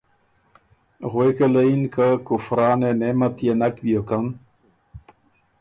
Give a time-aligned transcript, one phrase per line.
[1.11, 4.25] غوېکه له یِن که کُفرانِ نعمت يې نک بیوکن